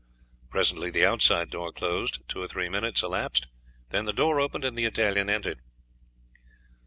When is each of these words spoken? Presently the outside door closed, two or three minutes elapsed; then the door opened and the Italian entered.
Presently 0.49 0.89
the 0.89 1.05
outside 1.05 1.51
door 1.51 1.71
closed, 1.71 2.27
two 2.27 2.41
or 2.41 2.47
three 2.47 2.69
minutes 2.69 3.03
elapsed; 3.03 3.45
then 3.89 4.05
the 4.05 4.11
door 4.13 4.39
opened 4.39 4.65
and 4.65 4.75
the 4.75 4.85
Italian 4.85 5.29
entered. 5.29 5.59